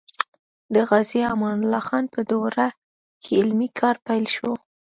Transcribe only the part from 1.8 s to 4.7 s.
خان په دوره کې علمي کار پیل شو.